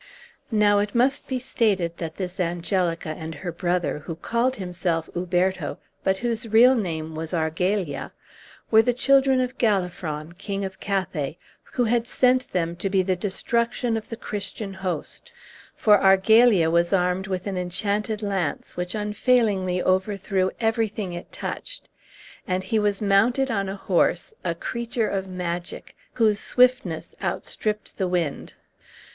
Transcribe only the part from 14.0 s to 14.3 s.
the